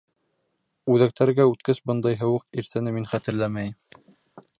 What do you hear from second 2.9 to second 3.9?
мин хәтерләмәйем.